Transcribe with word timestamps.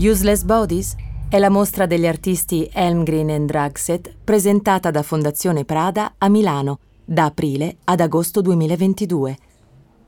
Useless 0.00 0.44
Bodies 0.44 0.94
è 1.28 1.40
la 1.40 1.50
mostra 1.50 1.84
degli 1.84 2.06
artisti 2.06 2.70
Elmgreen 2.72 3.30
e 3.30 3.40
Dragset 3.40 4.14
presentata 4.22 4.92
da 4.92 5.02
Fondazione 5.02 5.64
Prada 5.64 6.14
a 6.18 6.28
Milano 6.28 6.78
da 7.04 7.24
aprile 7.24 7.78
ad 7.82 7.98
agosto 7.98 8.40
2022. 8.40 9.36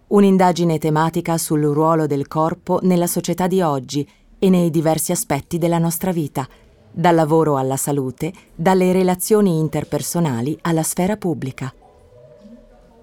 Un'indagine 0.07 0.79
tematica 0.79 1.37
sul 1.39 1.63
ruolo 1.63 2.07
del 2.07 2.29
corpo 2.29 2.79
nella 2.83 3.09
società 3.09 3.49
di 3.49 3.63
oggi 3.63 4.09
e 4.39 4.49
nei 4.49 4.71
diversi 4.71 5.11
aspetti 5.11 5.59
della 5.59 5.79
nostra 5.79 6.13
vita, 6.13 6.47
dal 6.89 7.17
lavoro 7.17 7.57
alla 7.57 7.77
salute, 7.77 8.33
dalle 8.55 8.93
relazioni 8.93 9.59
interpersonali 9.59 10.57
alla 10.63 10.85
sfera 10.85 11.17
pubblica. 11.17 11.75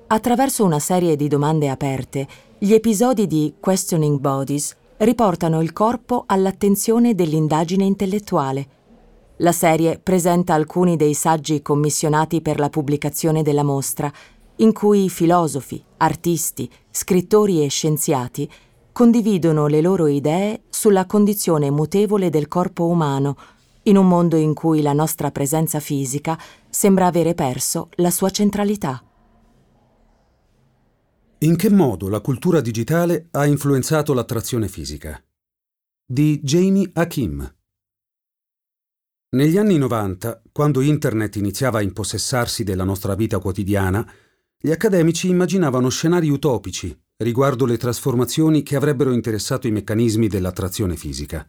Attraverso 0.08 0.64
una 0.64 0.80
serie 0.80 1.18
di 1.18 1.28
domande 1.28 1.68
aperte, 1.68 2.26
gli 2.58 2.72
episodi 2.72 3.28
di 3.28 3.56
Questioning 3.60 4.20
Bodies 4.20 4.74
riportano 4.98 5.62
il 5.62 5.74
corpo 5.74 6.24
all'attenzione 6.26 7.14
dell'indagine 7.14 7.84
intellettuale. 7.84 8.68
La 9.38 9.52
serie 9.52 10.00
presenta 10.00 10.56
alcuni 10.56 10.96
dei 10.96 11.14
saggi 11.14 11.62
commissionati 11.62 12.42
per 12.42 12.58
la 12.58 12.70
pubblicazione 12.70 13.44
della 13.44 13.64
mostra, 13.64 14.12
in 14.58 14.74
cui 14.74 15.10
filosofi, 15.10 15.84
artisti, 15.98 16.70
scrittori 16.90 17.64
e 17.64 17.68
scienziati 17.68 18.50
condividono 18.92 19.68
le 19.68 19.82
loro 19.82 20.08
idee 20.08 20.62
sulla 20.70 21.06
condizione 21.06 21.70
mutevole 21.70 22.32
del 22.32 22.48
corpo 22.48 22.88
umano, 22.88 23.38
in 23.84 23.98
un 23.98 24.08
mondo 24.08 24.36
in 24.36 24.56
cui 24.56 24.82
la 24.82 24.94
nostra 24.94 25.30
presenza 25.30 25.80
fisica 25.80 26.38
sembra 26.68 27.06
avere 27.06 27.36
perso 27.36 27.90
la 27.98 28.10
sua 28.10 28.32
centralità. 28.32 29.07
In 31.42 31.56
che 31.56 31.70
modo 31.70 32.10
la 32.10 32.20
cultura 32.20 32.62
digitale 32.62 33.28
ha 33.30 33.46
influenzato 33.46 34.16
l'attrazione 34.16 34.68
fisica? 34.68 35.24
Di 36.04 36.40
Jamie 36.42 36.90
Hakim. 36.94 37.56
Negli 39.36 39.56
anni 39.60 39.78
90, 39.78 40.42
quando 40.52 40.82
Internet 40.82 41.36
iniziava 41.36 41.78
a 41.78 41.84
impossessarsi 41.84 42.64
della 42.64 42.84
nostra 42.84 43.14
vita 43.14 43.38
quotidiana, 43.38 44.12
gli 44.58 44.72
accademici 44.72 45.30
immaginavano 45.30 45.90
scenari 45.90 46.28
utopici 46.30 47.00
riguardo 47.18 47.66
le 47.66 47.78
trasformazioni 47.78 48.64
che 48.64 48.76
avrebbero 48.76 49.12
interessato 49.12 49.68
i 49.68 49.72
meccanismi 49.72 50.28
dell'attrazione 50.28 50.96
fisica. 50.96 51.48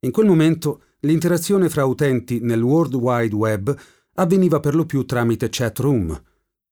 In 0.00 0.10
quel 0.10 0.26
momento 0.26 0.82
l'interazione 1.00 1.70
fra 1.70 1.86
utenti 1.86 2.40
nel 2.40 2.60
World 2.60 2.92
Wide 2.92 3.34
Web 3.34 3.74
avveniva 4.16 4.60
per 4.60 4.74
lo 4.74 4.84
più 4.84 5.06
tramite 5.06 5.48
chat 5.50 5.78
room, 5.78 6.22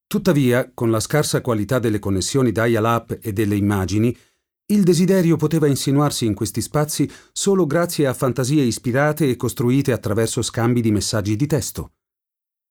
Tuttavia, 0.09 0.71
con 0.73 0.91
la 0.91 1.01
scarsa 1.01 1.43
qualità 1.43 1.79
delle 1.79 1.99
connessioni 1.99 2.51
dial-up 2.51 3.19
e 3.21 3.35
delle 3.35 3.57
immagini, 3.57 4.17
il 4.71 4.83
desiderio 4.83 5.37
poteva 5.37 5.67
insinuarsi 5.67 6.25
in 6.25 6.33
questi 6.33 6.63
spazi 6.63 7.11
solo 7.31 7.67
grazie 7.67 8.07
a 8.07 8.15
fantasie 8.15 8.63
ispirate 8.63 9.29
e 9.29 9.37
costruite 9.37 9.93
attraverso 9.93 10.41
scambi 10.41 10.81
di 10.81 10.91
messaggi 10.93 11.37
di 11.37 11.47
testo. 11.47 11.93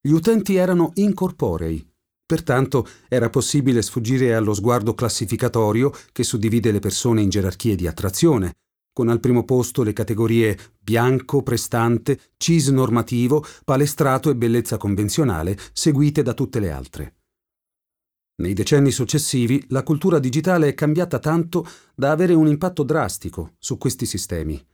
Gli 0.00 0.10
utenti 0.10 0.56
erano 0.56 0.90
incorporei, 0.94 1.88
pertanto 2.26 2.88
era 3.08 3.30
possibile 3.30 3.82
sfuggire 3.82 4.34
allo 4.34 4.52
sguardo 4.52 4.94
classificatorio 4.94 5.92
che 6.10 6.24
suddivide 6.24 6.72
le 6.72 6.80
persone 6.80 7.22
in 7.22 7.28
gerarchie 7.28 7.76
di 7.76 7.86
attrazione, 7.86 8.54
con 8.92 9.08
al 9.08 9.20
primo 9.20 9.44
posto 9.44 9.84
le 9.84 9.92
categorie 9.92 10.58
bianco, 10.76 11.44
prestante, 11.44 12.18
cis 12.36 12.66
normativo, 12.70 13.44
palestrato 13.64 14.28
e 14.28 14.34
bellezza 14.34 14.76
convenzionale, 14.76 15.56
seguite 15.72 16.22
da 16.22 16.34
tutte 16.34 16.58
le 16.58 16.72
altre. 16.72 17.17
Nei 18.40 18.52
decenni 18.52 18.92
successivi 18.92 19.64
la 19.70 19.82
cultura 19.82 20.20
digitale 20.20 20.68
è 20.68 20.74
cambiata 20.74 21.18
tanto 21.18 21.66
da 21.94 22.12
avere 22.12 22.34
un 22.34 22.46
impatto 22.46 22.84
drastico 22.84 23.54
su 23.58 23.78
questi 23.78 24.06
sistemi. 24.06 24.64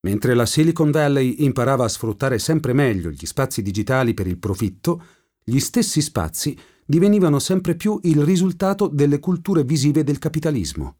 Mentre 0.00 0.34
la 0.34 0.44
Silicon 0.44 0.90
Valley 0.90 1.36
imparava 1.44 1.84
a 1.84 1.88
sfruttare 1.88 2.38
sempre 2.38 2.74
meglio 2.74 3.10
gli 3.10 3.24
spazi 3.24 3.62
digitali 3.62 4.12
per 4.12 4.26
il 4.26 4.38
profitto, 4.38 5.02
gli 5.42 5.58
stessi 5.60 6.02
spazi 6.02 6.56
divenivano 6.84 7.38
sempre 7.38 7.74
più 7.74 7.98
il 8.02 8.22
risultato 8.22 8.86
delle 8.86 9.18
culture 9.18 9.64
visive 9.64 10.04
del 10.04 10.18
capitalismo. 10.18 10.96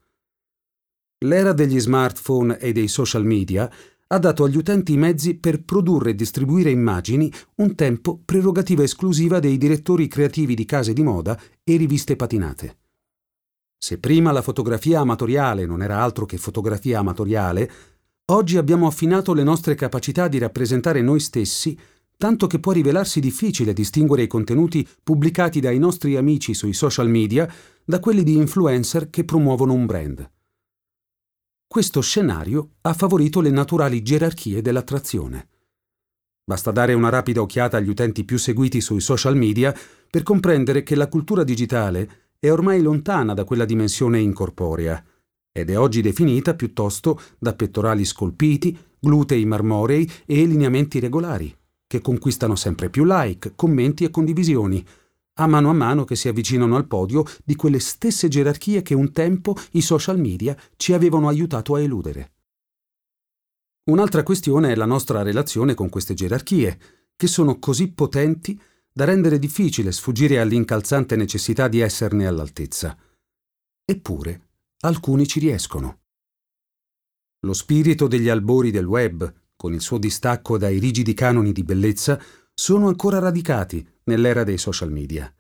L'era 1.25 1.53
degli 1.53 1.79
smartphone 1.79 2.59
e 2.59 2.73
dei 2.73 2.89
social 2.89 3.27
media 3.27 3.71
ha 4.11 4.19
dato 4.19 4.45
agli 4.45 4.57
utenti 4.57 4.95
i 4.95 4.97
mezzi 4.97 5.35
per 5.35 5.63
produrre 5.63 6.11
e 6.11 6.15
distribuire 6.15 6.71
immagini, 6.71 7.31
un 7.57 7.75
tempo 7.75 8.21
prerogativa 8.25 8.83
esclusiva 8.83 9.39
dei 9.39 9.59
direttori 9.59 10.09
creativi 10.09 10.55
di 10.55 10.65
case 10.65 10.93
di 10.93 11.03
moda 11.03 11.39
e 11.63 11.77
riviste 11.77 12.17
patinate. 12.17 12.79
Se 13.77 13.99
prima 13.99 14.33
la 14.33 14.43
fotografia 14.43 15.01
amatoriale 15.01 15.67
non 15.67 15.83
era 15.83 16.01
altro 16.01 16.25
che 16.25 16.39
fotografia 16.39 17.01
amatoriale, 17.01 17.71
oggi 18.33 18.57
abbiamo 18.57 18.87
affinato 18.87 19.35
le 19.35 19.45
nostre 19.45 19.75
capacità 19.75 20.27
di 20.27 20.39
rappresentare 20.39 21.03
noi 21.03 21.21
stessi, 21.21 21.79
tanto 22.17 22.47
che 22.47 22.59
può 22.59 22.73
rivelarsi 22.73 23.21
difficile 23.21 23.73
distinguere 23.73 24.23
i 24.23 24.27
contenuti 24.27 24.87
pubblicati 25.03 25.61
dai 25.61 25.79
nostri 25.79 26.17
amici 26.17 26.55
sui 26.55 26.73
social 26.73 27.09
media 27.09 27.49
da 27.85 28.01
quelli 28.01 28.25
di 28.25 28.37
influencer 28.37 29.11
che 29.11 29.25
promuovono 29.25 29.75
un 29.75 29.87
brand. 29.87 30.29
Questo 31.71 32.01
scenario 32.01 32.77
ha 32.81 32.95
favorito 32.95 33.43
le 33.43 33.51
naturali 33.51 34.01
gerarchie 34.01 34.63
dell'attrazione. 34.63 35.49
Basta 36.43 36.71
dare 36.71 36.95
una 36.95 37.11
rapida 37.11 37.43
occhiata 37.43 37.77
agli 37.77 37.91
utenti 37.91 38.25
più 38.25 38.39
seguiti 38.39 38.81
sui 38.81 39.03
social 39.03 39.37
media 39.37 39.77
per 40.11 40.23
comprendere 40.23 40.83
che 40.83 40.95
la 40.95 41.09
cultura 41.09 41.45
digitale 41.45 42.31
è 42.39 42.51
ormai 42.51 42.81
lontana 42.81 43.35
da 43.35 43.45
quella 43.45 43.67
dimensione 43.67 44.19
incorporea 44.19 45.05
ed 45.53 45.69
è 45.69 45.79
oggi 45.79 46.01
definita 46.01 46.55
piuttosto 46.55 47.21
da 47.39 47.53
pettorali 47.53 48.07
scolpiti, 48.07 48.75
glutei 48.99 49.45
marmorei 49.45 50.11
e 50.25 50.47
lineamenti 50.47 51.01
regolari, 51.01 51.55
che 51.87 52.01
conquistano 52.01 52.57
sempre 52.57 52.89
più 52.89 53.05
like, 53.05 53.53
commenti 53.55 54.05
e 54.05 54.11
condivisioni, 54.11 54.83
a 55.41 55.47
mano 55.47 55.71
a 55.71 55.73
mano 55.73 56.05
che 56.05 56.17
si 56.17 56.29
avvicinano 56.29 56.77
al 56.77 56.87
podio 56.87 57.25
di 57.45 57.55
quelle 57.55 57.79
stesse 57.79 58.29
gerarchie 58.29 58.83
che 58.83 58.95
un 58.95 59.13
tempo 59.13 59.57
i 59.73 59.81
social 59.81 60.19
media 60.19 60.57
ci 60.77 60.93
avevano 60.93 61.29
aiutato 61.29 61.75
a 61.75 61.81
eludere. 61.81 62.33
Un'altra 63.89 64.23
questione 64.23 64.73
è 64.73 64.75
la 64.75 64.85
nostra 64.85 65.23
relazione 65.23 65.75
con 65.75 65.89
queste 65.89 66.15
gerarchie, 66.15 66.79
che 67.17 67.27
sono 67.27 67.59
così 67.59 67.91
potenti 67.91 68.61
da 68.93 69.05
rendere 69.05 69.39
difficile 69.39 69.93
sfuggire 69.93 70.41
all'incalzante 70.41 71.17
necessità 71.17 71.69
di 71.69 71.81
esserne 71.81 72.27
all'altezza. 72.27 72.97
Eppure, 73.85 74.49
alcuni 74.81 75.27
ci 75.27 75.41
riescono. 75.41 76.01
Lo 77.47 77.53
spirito 77.53 78.09
degli 78.09 78.29
albori 78.29 78.71
del 78.71 78.85
web, 78.85 79.33
con 79.57 79.73
il 79.73 79.81
suo 79.81 79.99
distacco 79.99 80.59
dai 80.59 80.79
rigidi 80.79 81.15
canoni 81.15 81.53
di 81.53 81.63
bellezza, 81.63 82.21
sono 82.61 82.89
ancora 82.89 83.21
radicati 83.21 83.87
nell'era 84.05 84.43
dei 84.43 84.59
social 84.59 84.91
media. 84.91 85.33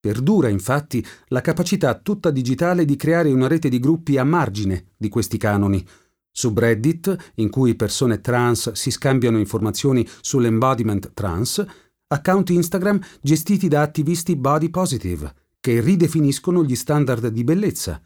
Perdura 0.00 0.48
infatti 0.48 1.06
la 1.28 1.40
capacità 1.40 1.94
tutta 1.94 2.32
digitale 2.32 2.84
di 2.84 2.96
creare 2.96 3.30
una 3.30 3.46
rete 3.46 3.68
di 3.68 3.78
gruppi 3.78 4.18
a 4.18 4.24
margine 4.24 4.86
di 4.96 5.08
questi 5.08 5.38
canoni, 5.38 5.86
subreddit 6.32 7.34
in 7.36 7.48
cui 7.48 7.76
persone 7.76 8.20
trans 8.20 8.72
si 8.72 8.90
scambiano 8.90 9.38
informazioni 9.38 10.04
sull'embodiment 10.20 11.12
trans, 11.14 11.64
account 12.08 12.50
Instagram 12.50 13.00
gestiti 13.20 13.68
da 13.68 13.82
attivisti 13.82 14.34
body 14.34 14.68
positive 14.68 15.32
che 15.60 15.80
ridefiniscono 15.80 16.64
gli 16.64 16.74
standard 16.74 17.28
di 17.28 17.44
bellezza, 17.44 18.02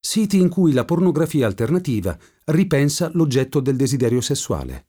siti 0.00 0.40
in 0.40 0.48
cui 0.48 0.72
la 0.72 0.84
pornografia 0.84 1.46
alternativa 1.46 2.18
ripensa 2.46 3.08
l'oggetto 3.14 3.60
del 3.60 3.76
desiderio 3.76 4.20
sessuale. 4.20 4.87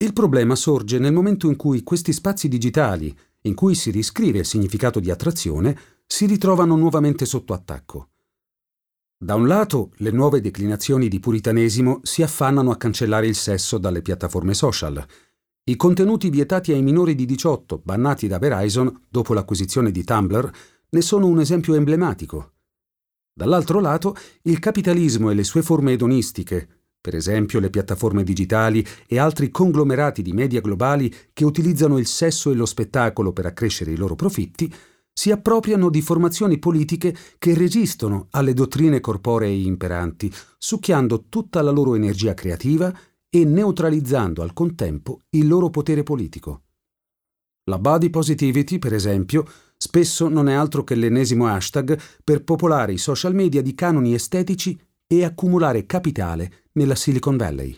Il 0.00 0.12
problema 0.12 0.54
sorge 0.54 1.00
nel 1.00 1.12
momento 1.12 1.48
in 1.48 1.56
cui 1.56 1.82
questi 1.82 2.12
spazi 2.12 2.46
digitali, 2.46 3.12
in 3.42 3.54
cui 3.54 3.74
si 3.74 3.90
riscrive 3.90 4.38
il 4.38 4.46
significato 4.46 5.00
di 5.00 5.10
attrazione, 5.10 5.76
si 6.06 6.26
ritrovano 6.26 6.76
nuovamente 6.76 7.24
sotto 7.24 7.52
attacco. 7.52 8.10
Da 9.18 9.34
un 9.34 9.48
lato, 9.48 9.90
le 9.96 10.12
nuove 10.12 10.40
declinazioni 10.40 11.08
di 11.08 11.18
puritanesimo 11.18 11.98
si 12.04 12.22
affannano 12.22 12.70
a 12.70 12.76
cancellare 12.76 13.26
il 13.26 13.34
sesso 13.34 13.76
dalle 13.76 14.00
piattaforme 14.00 14.54
social. 14.54 15.04
I 15.64 15.74
contenuti 15.74 16.30
vietati 16.30 16.70
ai 16.70 16.82
minori 16.82 17.16
di 17.16 17.26
18, 17.26 17.80
bannati 17.82 18.28
da 18.28 18.38
Verizon 18.38 19.06
dopo 19.08 19.34
l'acquisizione 19.34 19.90
di 19.90 20.04
Tumblr, 20.04 20.48
ne 20.90 21.00
sono 21.00 21.26
un 21.26 21.40
esempio 21.40 21.74
emblematico. 21.74 22.52
Dall'altro 23.32 23.80
lato, 23.80 24.14
il 24.42 24.60
capitalismo 24.60 25.30
e 25.30 25.34
le 25.34 25.42
sue 25.42 25.62
forme 25.62 25.92
edonistiche, 25.92 26.77
per 27.08 27.16
esempio 27.16 27.58
le 27.58 27.70
piattaforme 27.70 28.22
digitali 28.22 28.84
e 29.06 29.18
altri 29.18 29.48
conglomerati 29.48 30.20
di 30.20 30.34
media 30.34 30.60
globali 30.60 31.10
che 31.32 31.46
utilizzano 31.46 31.96
il 31.96 32.06
sesso 32.06 32.50
e 32.50 32.54
lo 32.54 32.66
spettacolo 32.66 33.32
per 33.32 33.46
accrescere 33.46 33.92
i 33.92 33.96
loro 33.96 34.14
profitti, 34.14 34.70
si 35.10 35.30
appropriano 35.30 35.88
di 35.88 36.02
formazioni 36.02 36.58
politiche 36.58 37.16
che 37.38 37.54
resistono 37.54 38.26
alle 38.32 38.52
dottrine 38.52 39.00
corporee 39.00 39.54
imperanti, 39.54 40.30
succhiando 40.58 41.24
tutta 41.30 41.62
la 41.62 41.70
loro 41.70 41.94
energia 41.94 42.34
creativa 42.34 42.94
e 43.30 43.44
neutralizzando 43.46 44.42
al 44.42 44.52
contempo 44.52 45.20
il 45.30 45.48
loro 45.48 45.70
potere 45.70 46.02
politico. 46.02 46.64
La 47.70 47.78
body 47.78 48.10
positivity, 48.10 48.78
per 48.78 48.92
esempio, 48.92 49.46
spesso 49.78 50.28
non 50.28 50.46
è 50.46 50.52
altro 50.52 50.84
che 50.84 50.94
l'ennesimo 50.94 51.46
hashtag 51.46 51.98
per 52.22 52.44
popolare 52.44 52.92
i 52.92 52.98
social 52.98 53.34
media 53.34 53.62
di 53.62 53.74
canoni 53.74 54.12
estetici 54.12 54.78
e 55.08 55.24
accumulare 55.24 55.86
capitale 55.86 56.66
nella 56.72 56.94
Silicon 56.94 57.36
Valley. 57.36 57.76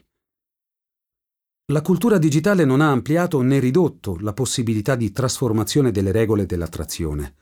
La 1.70 1.82
cultura 1.82 2.18
digitale 2.18 2.64
non 2.64 2.80
ha 2.80 2.90
ampliato 2.90 3.40
né 3.42 3.60
ridotto 3.60 4.18
la 4.20 4.32
possibilità 4.32 4.96
di 4.96 5.12
trasformazione 5.12 5.92
delle 5.92 6.10
regole 6.10 6.44
dell'attrazione. 6.44 7.36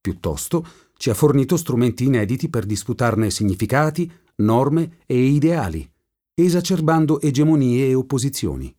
Piuttosto, 0.00 0.64
ci 0.96 1.10
ha 1.10 1.14
fornito 1.14 1.56
strumenti 1.56 2.04
inediti 2.04 2.48
per 2.48 2.64
disputarne 2.66 3.30
significati, 3.30 4.10
norme 4.36 4.98
e 5.06 5.20
ideali, 5.20 5.90
esacerbando 6.34 7.20
egemonie 7.20 7.88
e 7.88 7.94
opposizioni. 7.94 8.72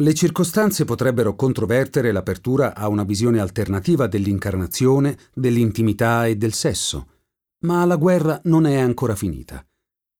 Le 0.00 0.14
circostanze 0.14 0.84
potrebbero 0.84 1.36
controvertere 1.36 2.10
l'apertura 2.10 2.74
a 2.74 2.88
una 2.88 3.04
visione 3.04 3.38
alternativa 3.38 4.08
dell'incarnazione, 4.08 5.16
dell'intimità 5.32 6.26
e 6.26 6.36
del 6.36 6.54
sesso, 6.54 7.09
ma 7.60 7.84
la 7.84 7.96
guerra 7.96 8.40
non 8.44 8.66
è 8.66 8.76
ancora 8.76 9.14
finita 9.14 9.64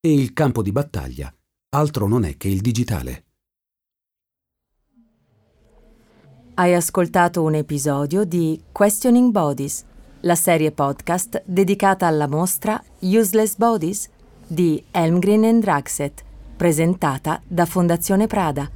e 0.00 0.12
il 0.12 0.32
campo 0.32 0.62
di 0.62 0.72
battaglia 0.72 1.32
altro 1.70 2.06
non 2.06 2.24
è 2.24 2.36
che 2.36 2.48
il 2.48 2.60
digitale. 2.60 3.24
Hai 6.54 6.74
ascoltato 6.74 7.42
un 7.42 7.54
episodio 7.54 8.24
di 8.24 8.60
Questioning 8.70 9.30
Bodies, 9.30 9.84
la 10.20 10.34
serie 10.34 10.72
podcast 10.72 11.42
dedicata 11.46 12.06
alla 12.06 12.28
mostra 12.28 12.82
Useless 13.00 13.56
Bodies 13.56 14.10
di 14.46 14.82
Elmgren 14.90 15.44
and 15.44 15.62
Draxet, 15.62 16.22
presentata 16.56 17.40
da 17.46 17.64
Fondazione 17.64 18.26
Prada. 18.26 18.68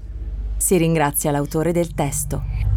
Si 0.56 0.76
ringrazia 0.76 1.31
l'autore 1.31 1.72
del 1.72 1.93
testo. 1.93 2.73